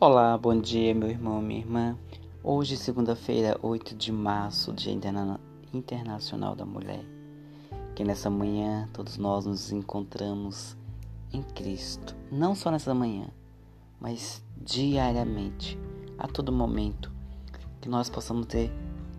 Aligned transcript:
Olá, 0.00 0.38
bom 0.38 0.56
dia, 0.60 0.94
meu 0.94 1.10
irmão, 1.10 1.42
minha 1.42 1.58
irmã. 1.58 1.98
Hoje, 2.40 2.76
segunda-feira, 2.76 3.58
8 3.60 3.96
de 3.96 4.12
março, 4.12 4.72
Dia 4.72 4.92
Interna 4.92 5.40
Internacional 5.74 6.54
da 6.54 6.64
Mulher. 6.64 7.04
Que 7.96 8.04
nessa 8.04 8.30
manhã 8.30 8.88
todos 8.92 9.16
nós 9.16 9.44
nos 9.44 9.72
encontramos 9.72 10.76
em 11.32 11.42
Cristo. 11.42 12.14
Não 12.30 12.54
só 12.54 12.70
nessa 12.70 12.94
manhã, 12.94 13.26
mas 14.00 14.40
diariamente, 14.56 15.76
a 16.16 16.28
todo 16.28 16.52
momento. 16.52 17.10
Que 17.80 17.88
nós 17.88 18.08
possamos 18.08 18.46
ter 18.46 18.70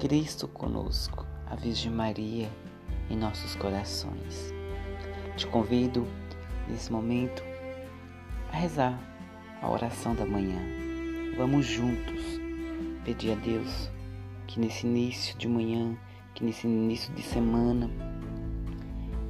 Cristo 0.00 0.48
conosco, 0.48 1.26
a 1.50 1.54
Virgem 1.54 1.92
Maria 1.92 2.50
em 3.10 3.16
nossos 3.18 3.54
corações. 3.56 4.54
Te 5.36 5.46
convido, 5.48 6.06
nesse 6.66 6.90
momento, 6.90 7.42
a 8.50 8.56
rezar 8.56 9.11
a 9.62 9.70
oração 9.70 10.14
da 10.14 10.26
manhã. 10.26 10.60
Vamos 11.36 11.64
juntos 11.64 12.40
pedir 13.04 13.32
a 13.32 13.34
Deus 13.36 13.88
que 14.46 14.58
nesse 14.58 14.86
início 14.86 15.38
de 15.38 15.48
manhã, 15.48 15.96
que 16.34 16.44
nesse 16.44 16.66
início 16.66 17.14
de 17.14 17.22
semana, 17.22 17.88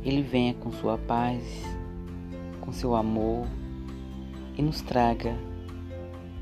Ele 0.02 0.22
venha 0.22 0.54
com 0.54 0.72
sua 0.72 0.96
paz, 0.96 1.44
com 2.62 2.72
seu 2.72 2.96
amor 2.96 3.46
e 4.56 4.62
nos 4.62 4.80
traga 4.80 5.36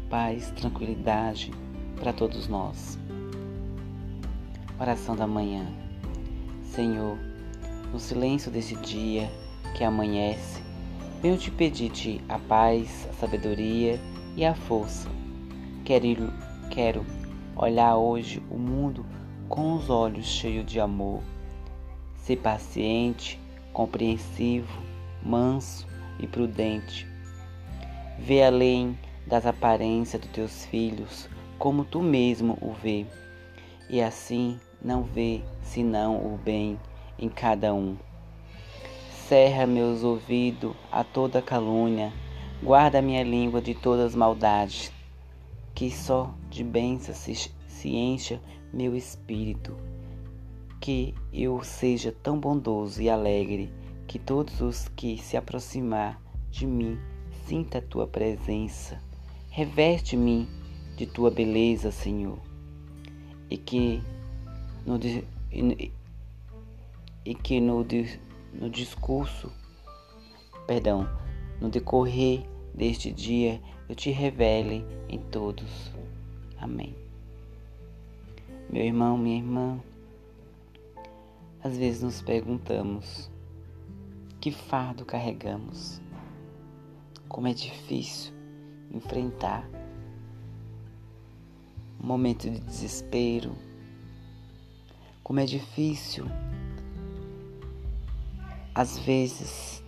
paz, 0.09 0.51
tranquilidade 0.53 1.53
para 1.99 2.13
todos 2.13 2.47
nós. 2.47 2.99
Oração 4.79 5.15
da 5.17 5.27
manhã. 5.27 5.67
Senhor, 6.63 7.19
no 7.93 7.99
silêncio 7.99 8.51
desse 8.51 8.77
dia 8.77 9.31
que 9.77 9.85
amanhece, 9.85 10.60
Venho 11.21 11.37
te 11.37 11.51
pedir-te 11.51 12.19
a 12.31 12.39
paz, 12.39 13.07
a 13.11 13.13
sabedoria 13.13 14.01
e 14.35 14.43
a 14.43 14.55
força. 14.55 15.07
Quero, 15.85 16.33
quero 16.71 17.05
olhar 17.55 17.97
hoje 17.97 18.43
o 18.51 18.57
mundo 18.57 19.05
com 19.47 19.75
os 19.75 19.91
olhos 19.91 20.25
cheios 20.25 20.65
de 20.65 20.81
amor. 20.81 21.21
Ser 22.17 22.37
paciente, 22.37 23.39
compreensivo, 23.71 24.83
manso 25.23 25.87
e 26.19 26.27
prudente. 26.27 27.07
Vê 28.19 28.43
além 28.43 28.99
das 29.27 29.45
aparências 29.45 30.23
dos 30.23 30.31
teus 30.31 30.65
filhos, 30.65 31.29
como 31.59 31.85
tu 31.85 32.01
mesmo 32.01 32.57
o 32.63 32.73
vê, 32.73 33.05
e 33.91 34.01
assim 34.01 34.59
não 34.83 35.03
vê 35.03 35.43
senão 35.63 36.17
o 36.17 36.39
bem 36.43 36.81
em 37.19 37.29
cada 37.29 37.75
um. 37.75 37.99
Cerra 39.31 39.65
meus 39.65 40.03
ouvidos 40.03 40.75
a 40.91 41.05
toda 41.05 41.41
calúnia, 41.41 42.13
guarda 42.61 43.01
minha 43.01 43.23
língua 43.23 43.63
de 43.63 43.77
todas 43.77 44.07
as 44.07 44.15
maldades, 44.17 44.93
que 45.73 45.89
só 45.89 46.35
de 46.49 46.65
bênçãos 46.65 47.17
se, 47.17 47.53
se 47.69 47.91
encha 47.91 48.41
meu 48.73 48.97
espírito, 48.97 49.77
que 50.81 51.15
eu 51.33 51.63
seja 51.63 52.13
tão 52.25 52.41
bondoso 52.41 53.01
e 53.01 53.09
alegre, 53.09 53.73
que 54.09 54.19
todos 54.19 54.61
os 54.61 54.89
que 54.97 55.17
se 55.17 55.37
aproximar 55.37 56.21
de 56.51 56.67
mim 56.67 56.99
sinta 57.47 57.79
a 57.79 57.83
tua 57.83 58.09
presença. 58.09 59.01
Reveste-me 59.49 60.49
de 60.97 61.07
tua 61.07 61.31
beleza, 61.31 61.93
Senhor, 61.93 62.41
e 63.49 63.57
que 63.57 64.03
no, 64.85 64.99
e, 65.53 65.93
e 67.25 67.33
que 67.33 67.61
no 67.61 67.85
no 68.53 68.69
discurso, 68.71 69.53
perdão, 70.67 71.09
no 71.61 71.69
decorrer 71.69 72.43
deste 72.75 73.13
dia, 73.13 73.61
eu 73.89 73.95
te 73.95 74.11
revele 74.11 74.85
em 75.09 75.19
todos. 75.19 75.93
Amém. 76.59 76.95
Meu 78.71 78.85
irmão, 78.85 79.19
minha 79.19 79.39
irmã, 79.39 79.81
às 81.63 81.77
vezes 81.77 82.03
nos 82.03 82.23
perguntamos: 82.23 83.31
que 84.41 84.51
fardo 84.51 85.05
carregamos? 85.05 86.01
Como 87.29 87.47
é 87.47 87.53
difícil 87.53 88.33
enfrentar 88.93 89.69
um 92.03 92.07
momento 92.07 92.51
de 92.51 92.59
desespero. 92.61 93.55
Como 95.23 95.39
é 95.39 95.45
difícil 95.45 96.25
às 98.75 98.99
vezes, 98.99 99.83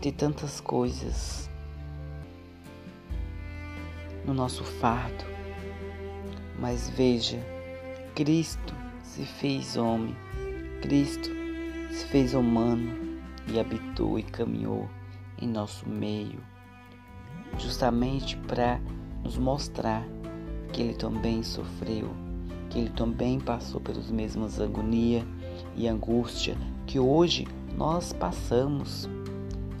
de 0.00 0.10
tantas 0.10 0.60
coisas 0.60 1.50
no 4.24 4.34
nosso 4.34 4.64
fardo. 4.64 5.24
Mas 6.58 6.88
veja, 6.90 7.38
Cristo 8.14 8.74
se 9.02 9.24
fez 9.24 9.76
homem, 9.76 10.16
Cristo 10.80 11.30
se 11.90 12.06
fez 12.06 12.34
humano 12.34 13.20
e 13.48 13.58
habitou 13.58 14.18
e 14.18 14.22
caminhou 14.22 14.88
em 15.40 15.48
nosso 15.48 15.88
meio, 15.88 16.40
justamente 17.58 18.36
para 18.36 18.80
nos 19.22 19.36
mostrar 19.36 20.04
que 20.72 20.82
ele 20.82 20.94
também 20.94 21.42
sofreu, 21.42 22.10
que 22.70 22.78
ele 22.78 22.90
também 22.90 23.38
passou 23.38 23.80
pelas 23.80 24.10
mesmas 24.10 24.60
agonia 24.60 25.26
e 25.76 25.86
angústia 25.86 26.56
que 26.86 26.98
hoje 26.98 27.46
nós 27.76 28.12
passamos. 28.12 29.08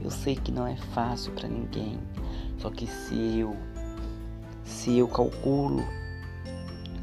Eu 0.00 0.10
sei 0.10 0.34
que 0.34 0.50
não 0.50 0.66
é 0.66 0.76
fácil 0.76 1.32
para 1.32 1.48
ninguém, 1.48 1.98
só 2.58 2.70
que 2.70 2.86
se 2.86 3.38
eu 3.38 3.56
se 4.64 4.96
eu 4.96 5.08
calculo 5.08 5.82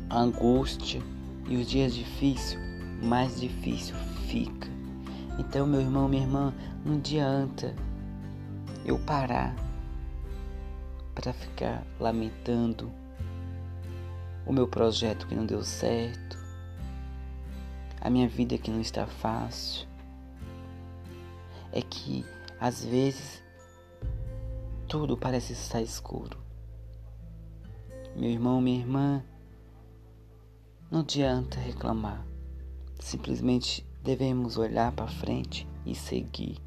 a 0.09 0.19
angústia 0.19 1.01
e 1.47 1.57
os 1.57 1.67
dias 1.67 1.93
difíceis, 1.93 2.59
mais 3.01 3.39
difícil 3.39 3.95
fica. 4.27 4.67
Então, 5.37 5.65
meu 5.65 5.81
irmão, 5.81 6.07
minha 6.07 6.23
irmã, 6.23 6.53
não 6.85 6.95
adianta 6.95 7.73
eu 8.85 8.97
parar 8.99 9.55
para 11.13 11.33
ficar 11.33 11.85
lamentando 11.99 12.91
o 14.45 14.53
meu 14.53 14.67
projeto 14.67 15.27
que 15.27 15.35
não 15.35 15.45
deu 15.45 15.63
certo, 15.63 16.37
a 18.01 18.09
minha 18.09 18.27
vida 18.27 18.57
que 18.57 18.71
não 18.71 18.81
está 18.81 19.05
fácil, 19.05 19.88
é 21.71 21.81
que 21.81 22.25
às 22.59 22.83
vezes 22.83 23.43
tudo 24.87 25.15
parece 25.15 25.53
estar 25.53 25.81
escuro. 25.81 26.37
Meu 28.15 28.29
irmão, 28.29 28.59
minha 28.59 28.79
irmã, 28.79 29.23
não 30.89 31.01
adianta 31.01 31.59
reclamar. 31.59 32.25
Simplesmente 32.99 33.85
devemos 34.03 34.57
olhar 34.57 34.91
para 34.91 35.07
frente 35.07 35.67
e 35.85 35.93
seguir. 35.93 36.57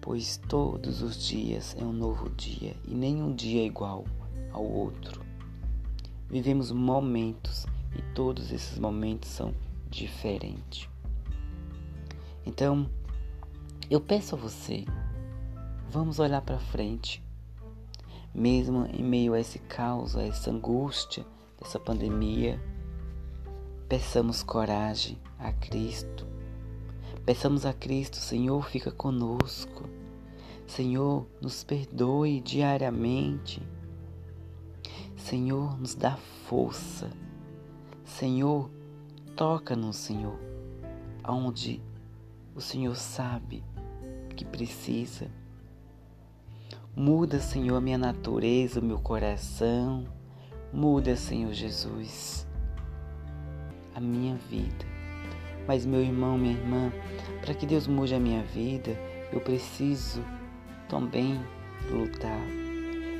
Pois 0.00 0.38
todos 0.48 1.02
os 1.02 1.22
dias 1.26 1.76
é 1.78 1.84
um 1.84 1.92
novo 1.92 2.30
dia 2.30 2.74
e 2.86 2.94
nenhum 2.94 3.34
dia 3.34 3.62
é 3.62 3.66
igual 3.66 4.04
ao 4.52 4.64
outro. 4.64 5.22
Vivemos 6.30 6.70
momentos 6.72 7.66
e 7.94 8.02
todos 8.14 8.50
esses 8.50 8.78
momentos 8.78 9.28
são 9.30 9.54
diferentes. 9.90 10.88
Então, 12.46 12.88
eu 13.90 14.02
peço 14.02 14.34
a 14.34 14.38
você, 14.38 14.84
vamos 15.88 16.18
olhar 16.18 16.42
para 16.42 16.58
frente. 16.58 17.24
Mesmo 18.34 18.84
em 18.86 19.02
meio 19.02 19.32
a 19.32 19.40
esse 19.40 19.58
caos, 19.60 20.14
a 20.14 20.22
essa 20.22 20.50
angústia 20.50 21.24
dessa 21.58 21.80
pandemia, 21.80 22.60
peçamos 23.88 24.42
coragem 24.42 25.18
a 25.38 25.50
Cristo. 25.52 26.26
Peçamos 27.24 27.64
a 27.64 27.72
Cristo, 27.72 28.16
Senhor, 28.16 28.62
fica 28.66 28.92
conosco. 28.92 29.88
Senhor, 30.66 31.26
nos 31.40 31.64
perdoe 31.64 32.42
diariamente. 32.42 33.62
Senhor, 35.16 35.80
nos 35.80 35.94
dá 35.94 36.18
força. 36.46 37.10
Senhor, 38.04 38.68
toca-nos, 39.34 39.96
Senhor, 39.96 40.38
aonde 41.24 41.80
o 42.54 42.60
Senhor 42.60 42.94
sabe 42.94 43.64
que 44.38 44.44
precisa. 44.44 45.28
Muda, 46.94 47.40
Senhor, 47.40 47.76
a 47.76 47.80
minha 47.80 47.98
natureza, 47.98 48.78
o 48.78 48.84
meu 48.84 49.00
coração. 49.00 50.04
Muda, 50.72 51.16
Senhor 51.16 51.52
Jesus, 51.52 52.46
a 53.94 54.00
minha 54.00 54.36
vida. 54.36 54.86
Mas, 55.66 55.84
meu 55.84 56.00
irmão, 56.00 56.38
minha 56.38 56.54
irmã, 56.54 56.92
para 57.40 57.52
que 57.52 57.66
Deus 57.66 57.88
mude 57.88 58.14
a 58.14 58.20
minha 58.20 58.44
vida, 58.44 58.96
eu 59.32 59.40
preciso 59.40 60.24
também 60.88 61.40
lutar. 61.90 62.40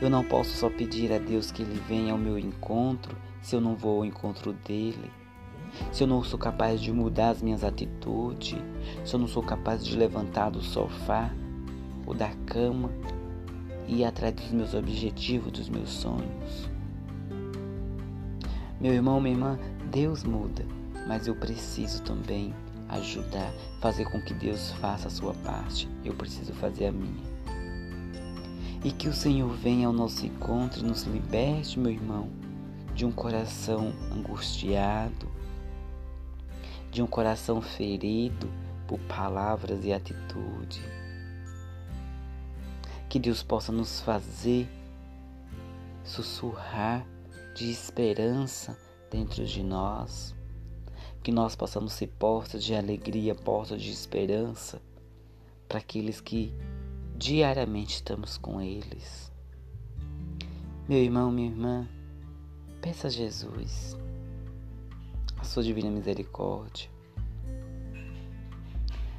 Eu 0.00 0.08
não 0.08 0.22
posso 0.22 0.50
só 0.50 0.70
pedir 0.70 1.12
a 1.12 1.18
Deus 1.18 1.50
que 1.50 1.62
Ele 1.62 1.80
venha 1.88 2.12
ao 2.12 2.18
meu 2.18 2.38
encontro 2.38 3.16
se 3.42 3.56
eu 3.56 3.60
não 3.60 3.74
vou 3.74 3.98
ao 3.98 4.04
encontro 4.04 4.52
dele 4.52 5.10
se 5.92 6.02
eu 6.02 6.06
não 6.06 6.22
sou 6.22 6.38
capaz 6.38 6.80
de 6.80 6.92
mudar 6.92 7.30
as 7.30 7.42
minhas 7.42 7.64
atitudes, 7.64 8.58
se 9.04 9.14
eu 9.14 9.20
não 9.20 9.26
sou 9.26 9.42
capaz 9.42 9.84
de 9.84 9.96
levantar 9.96 10.50
do 10.50 10.62
sofá 10.62 11.30
ou 12.06 12.14
da 12.14 12.28
cama 12.46 12.90
ir 13.86 14.04
atrás 14.04 14.34
dos 14.34 14.50
meus 14.50 14.74
objetivos, 14.74 15.52
dos 15.52 15.68
meus 15.68 15.90
sonhos. 15.90 16.70
Meu 18.80 18.92
irmão, 18.92 19.20
minha 19.20 19.34
irmã, 19.34 19.58
Deus 19.90 20.22
muda, 20.22 20.64
mas 21.06 21.26
eu 21.26 21.34
preciso 21.34 22.02
também 22.02 22.54
ajudar, 22.88 23.52
fazer 23.80 24.04
com 24.04 24.20
que 24.20 24.32
Deus 24.32 24.70
faça 24.72 25.08
a 25.08 25.10
sua 25.10 25.34
parte. 25.34 25.88
Eu 26.04 26.14
preciso 26.14 26.52
fazer 26.54 26.86
a 26.86 26.92
minha. 26.92 27.38
E 28.84 28.92
que 28.92 29.08
o 29.08 29.12
Senhor 29.12 29.50
venha 29.56 29.88
ao 29.88 29.92
nosso 29.92 30.24
encontro 30.24 30.80
e 30.80 30.86
nos 30.86 31.02
liberte, 31.02 31.78
meu 31.78 31.90
irmão, 31.90 32.28
de 32.94 33.04
um 33.04 33.10
coração 33.10 33.92
angustiado, 34.12 35.28
de 36.90 37.02
um 37.02 37.06
coração 37.06 37.60
ferido 37.60 38.50
por 38.86 38.98
palavras 39.00 39.84
e 39.84 39.92
atitude. 39.92 40.82
Que 43.08 43.18
Deus 43.18 43.42
possa 43.42 43.72
nos 43.72 44.00
fazer 44.00 44.68
sussurrar 46.04 47.06
de 47.54 47.70
esperança 47.70 48.78
dentro 49.10 49.44
de 49.44 49.62
nós. 49.62 50.34
Que 51.22 51.32
nós 51.32 51.54
possamos 51.54 51.92
ser 51.92 52.08
portas 52.18 52.64
de 52.64 52.74
alegria, 52.74 53.34
portas 53.34 53.82
de 53.82 53.90
esperança 53.90 54.80
para 55.68 55.78
aqueles 55.78 56.20
que 56.20 56.54
diariamente 57.16 57.96
estamos 57.96 58.38
com 58.38 58.60
eles. 58.60 59.30
Meu 60.88 60.98
irmão, 60.98 61.30
minha 61.30 61.50
irmã, 61.50 61.88
peça 62.80 63.08
a 63.08 63.10
Jesus 63.10 63.94
a 65.38 65.44
sua 65.44 65.62
divina 65.62 65.90
misericórdia. 65.90 66.90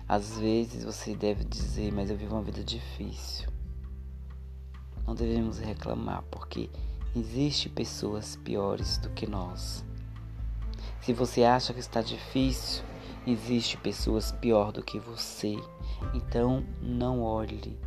Às 0.08 0.40
vezes 0.40 0.84
você 0.84 1.16
deve 1.16 1.44
dizer, 1.44 1.92
mas 1.94 2.10
eu 2.10 2.18
vivo 2.18 2.36
uma 2.36 2.42
vida 2.42 2.64
difícil. 2.64 3.48
Não 5.06 5.14
devemos 5.14 5.60
reclamar, 5.60 6.24
porque 6.32 6.70
existem 7.16 7.72
pessoas 7.72 8.36
piores 8.36 8.98
do 8.98 9.10
que 9.12 9.28
nós. 9.28 9.86
Se 11.02 11.14
você 11.14 11.44
acha 11.44 11.74
que 11.74 11.80
está 11.80 12.02
difícil, 12.02 12.84
existe 13.26 13.78
pessoas 13.78 14.32
pior 14.32 14.72
do 14.72 14.84
que 14.84 15.00
você. 15.00 15.56
Então 16.14 16.64
não 16.82 17.22
olhe, 17.22 17.78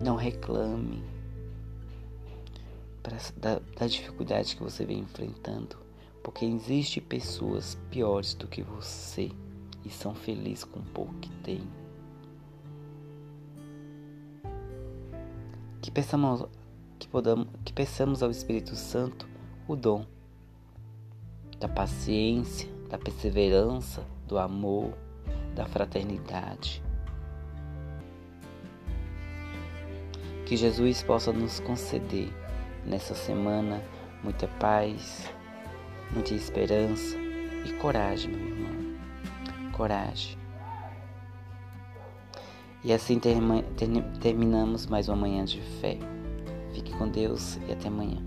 não 0.00 0.16
reclame 0.16 1.02
da, 3.36 3.60
da 3.78 3.86
dificuldade 3.86 4.56
que 4.56 4.62
você 4.62 4.84
vem 4.84 4.98
enfrentando, 4.98 5.76
porque 6.26 6.44
existe 6.44 7.00
pessoas 7.00 7.78
piores 7.88 8.34
do 8.34 8.48
que 8.48 8.60
você 8.60 9.30
e 9.84 9.88
são 9.88 10.12
felizes 10.12 10.64
com 10.64 10.80
o 10.80 10.82
pouco 10.82 11.14
que 11.20 11.30
têm. 11.44 11.62
Que 15.80 15.88
peçamos, 15.88 16.44
que, 16.98 17.06
podamos, 17.06 17.46
que 17.64 17.72
peçamos 17.72 18.24
ao 18.24 18.30
Espírito 18.32 18.74
Santo 18.74 19.28
o 19.68 19.76
dom 19.76 20.04
da 21.60 21.68
paciência, 21.68 22.68
da 22.90 22.98
perseverança, 22.98 24.04
do 24.26 24.36
amor, 24.36 24.94
da 25.54 25.64
fraternidade. 25.64 26.82
Que 30.44 30.56
Jesus 30.56 31.04
possa 31.04 31.32
nos 31.32 31.60
conceder 31.60 32.32
nessa 32.84 33.14
semana 33.14 33.80
muita 34.24 34.48
paz, 34.48 35.35
muita 36.12 36.34
esperança 36.34 37.16
e 37.64 37.72
coragem, 37.74 38.30
meu 38.30 38.46
irmão. 38.46 38.96
Coragem. 39.72 40.38
E 42.84 42.92
assim 42.92 43.18
terminamos 44.20 44.86
mais 44.86 45.08
uma 45.08 45.16
manhã 45.16 45.44
de 45.44 45.60
fé. 45.80 45.98
Fique 46.72 46.92
com 46.96 47.08
Deus 47.08 47.58
e 47.68 47.72
até 47.72 47.88
amanhã. 47.88 48.22